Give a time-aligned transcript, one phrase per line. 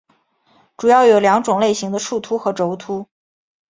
[0.77, 3.05] 主要有两种类型的树突和轴突。